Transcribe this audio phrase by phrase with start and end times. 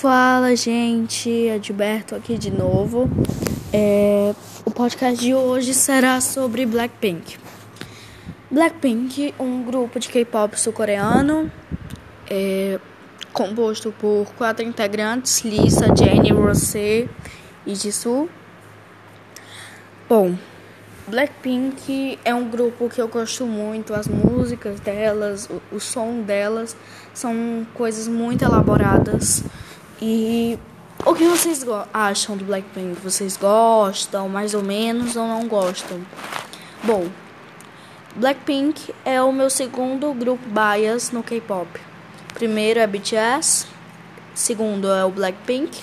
[0.00, 3.06] Fala, gente, Edberto aqui de novo.
[3.70, 4.34] É,
[4.64, 7.36] o podcast de hoje será sobre Blackpink.
[8.50, 11.52] Blackpink, um grupo de K-pop sul-coreano,
[12.30, 12.80] é,
[13.30, 17.06] composto por quatro integrantes: Lisa, Jennie, Rosé
[17.66, 18.26] e Jisoo.
[20.08, 20.34] Bom,
[21.08, 26.74] Blackpink é um grupo que eu gosto muito, as músicas delas, o, o som delas
[27.12, 29.44] são coisas muito elaboradas.
[30.00, 30.58] E
[31.04, 33.00] o que vocês acham do Blackpink?
[33.00, 36.00] Vocês gostam, mais ou menos, ou não gostam?
[36.82, 37.08] Bom,
[38.16, 41.68] Blackpink é o meu segundo grupo bias no K-pop.
[42.34, 43.66] Primeiro é BTS,
[44.34, 45.82] segundo é o Blackpink,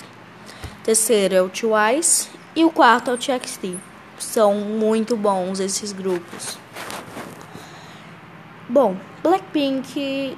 [0.82, 6.58] terceiro é o Twice e o quarto é o TXT são muito bons esses grupos.
[8.68, 10.36] Bom, Blackpink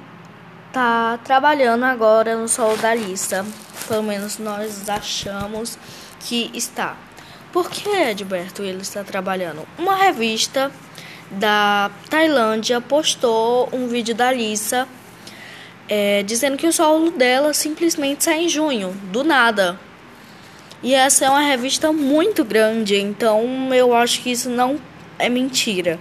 [0.71, 3.45] tá trabalhando agora no solo da lista.
[3.91, 5.77] Pelo menos nós achamos
[6.21, 6.95] que está.
[7.51, 9.67] Por que, Edberto, ele está trabalhando?
[9.77, 10.71] Uma revista
[11.29, 14.87] da Tailândia postou um vídeo da Lisa
[15.89, 19.77] é, dizendo que o solo dela simplesmente sai em junho, do nada.
[20.81, 24.79] E essa é uma revista muito grande, então eu acho que isso não
[25.19, 25.99] é mentira.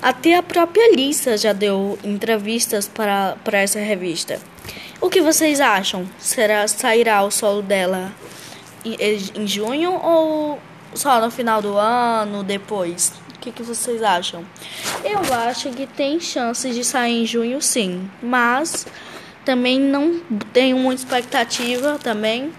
[0.00, 4.40] Até a própria Lisa já deu entrevistas para, para essa revista.
[5.00, 6.08] O que vocês acham?
[6.18, 8.12] Será sairá o solo dela
[8.84, 10.58] em, junho ou
[10.94, 13.12] só no final do ano, depois?
[13.34, 14.44] O que, que vocês acham?
[15.04, 18.86] Eu acho que tem chances de sair em junho sim, mas
[19.44, 20.20] também não
[20.52, 22.52] tenho muita expectativa também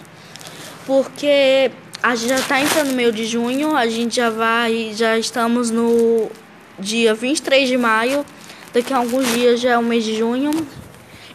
[0.86, 5.18] porque a gente já está entrando no meio de junho, a gente já vai, já
[5.18, 6.32] estamos no
[6.80, 8.26] dia 23 de maio,
[8.74, 10.52] daqui a alguns dias já é o mês de junho,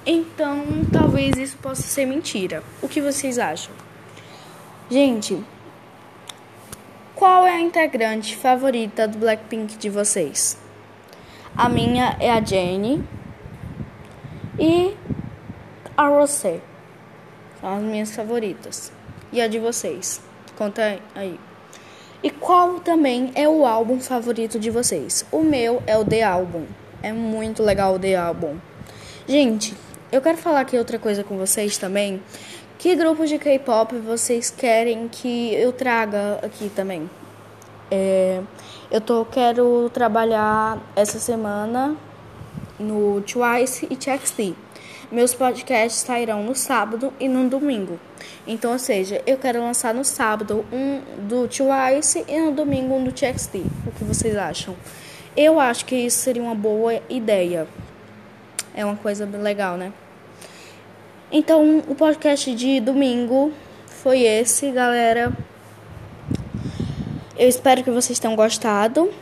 [0.05, 2.63] então talvez isso possa ser mentira.
[2.81, 3.73] O que vocês acham?
[4.91, 5.43] Gente,
[7.15, 10.59] qual é a integrante favorita do Blackpink de vocês?
[11.57, 13.03] A minha é a Jennie
[14.59, 14.97] e
[15.97, 16.61] a Rosé.
[17.61, 18.93] São as minhas favoritas.
[19.33, 20.21] E a de vocês?
[20.57, 21.39] Conta aí.
[22.23, 25.25] E qual também é o álbum favorito de vocês?
[25.31, 26.67] O meu é o The Album.
[27.03, 28.57] É muito legal o The Album.
[29.27, 29.77] Gente,
[30.13, 32.23] eu quero falar aqui outra coisa com vocês também.
[32.79, 37.09] Que grupo de K-pop vocês querem que eu traga aqui também?
[37.91, 38.43] É,
[38.91, 41.97] eu tô quero trabalhar essa semana
[42.79, 44.55] no Twice e TXT.
[45.11, 47.99] Meus podcasts sairão no sábado e no domingo.
[48.47, 53.05] Então, ou seja, eu quero lançar no sábado um do Twice e no domingo um
[53.05, 53.63] do TXT.
[53.87, 54.77] O que vocês acham?
[55.35, 57.67] Eu acho que isso seria uma boa ideia.
[58.75, 59.93] É uma coisa legal, né?
[61.31, 63.53] Então, o podcast de domingo
[63.87, 65.33] foi esse, galera.
[67.39, 69.13] Eu espero que vocês tenham gostado.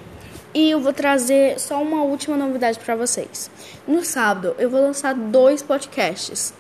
[0.53, 3.49] E eu vou trazer só uma última novidade para vocês.
[3.87, 6.53] No sábado, eu vou lançar dois podcasts.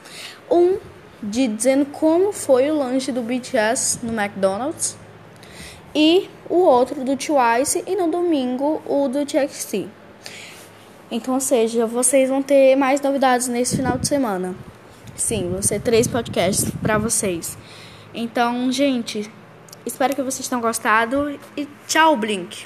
[0.48, 0.78] Um
[1.22, 4.96] de dizendo como foi o lanche do BTS no McDonald's
[5.94, 9.86] e o outro do Twice e no domingo o do TXT.
[11.10, 14.54] Então, ou seja, vocês vão ter mais novidades nesse final de semana.
[15.16, 17.58] Sim, vão ser três podcasts para vocês.
[18.14, 19.30] Então, gente,
[19.84, 22.56] espero que vocês tenham gostado e tchau, Blink!